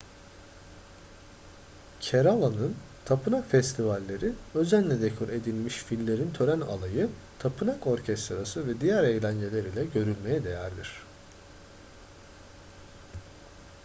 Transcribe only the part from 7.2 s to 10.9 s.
tapınak orkestrası ve diğer eğlenceler ile görülmeye değerdir